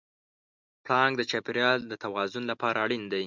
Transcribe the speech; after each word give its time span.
پړانګ 0.85 1.13
د 1.17 1.21
چاپېریال 1.31 1.79
د 1.87 1.93
توازن 2.03 2.43
لپاره 2.51 2.77
اړین 2.85 3.03
دی. 3.11 3.19